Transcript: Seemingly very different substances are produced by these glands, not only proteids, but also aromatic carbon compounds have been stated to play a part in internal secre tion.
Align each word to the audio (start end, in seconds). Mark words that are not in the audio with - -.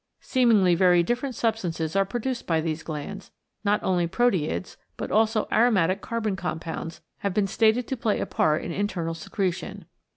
Seemingly 0.19 0.73
very 0.73 1.03
different 1.03 1.35
substances 1.35 1.95
are 1.95 2.05
produced 2.05 2.47
by 2.47 2.59
these 2.59 2.81
glands, 2.81 3.29
not 3.63 3.83
only 3.83 4.07
proteids, 4.07 4.75
but 4.97 5.11
also 5.11 5.47
aromatic 5.51 6.01
carbon 6.01 6.35
compounds 6.35 7.01
have 7.19 7.35
been 7.35 7.45
stated 7.45 7.85
to 7.87 7.95
play 7.97 8.19
a 8.19 8.25
part 8.25 8.63
in 8.63 8.71
internal 8.71 9.13
secre 9.13 9.53
tion. 9.53 9.85